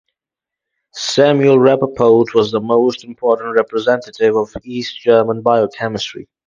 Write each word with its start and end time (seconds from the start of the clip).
Samuel 0.95 1.59
Rapoport 1.59 2.33
was 2.33 2.49
the 2.51 2.59
most 2.59 3.03
important 3.03 3.53
representative 3.55 4.35
of 4.35 4.51
East 4.63 4.99
German 4.99 5.43
biochemistry. 5.43 6.27